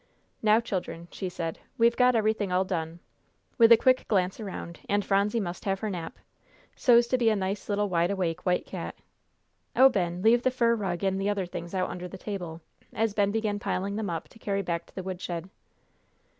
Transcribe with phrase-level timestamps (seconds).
[0.41, 3.01] "Now, children," she said, "we've got everything all done,"
[3.59, 6.17] with a quick glance around, "and Phronsie must have her nap,
[6.75, 8.95] so's to be a nice little wide awake white cat.
[9.75, 12.61] Oh, Ben, leave the fur rug and the other things out under the table,"
[12.91, 15.51] as Ben began piling them up to carry back to the woodshed.